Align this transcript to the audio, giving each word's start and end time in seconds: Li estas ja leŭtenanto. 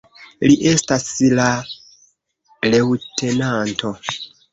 Li 0.51 0.55
estas 0.69 1.03
ja 1.33 1.45
leŭtenanto. 2.71 3.93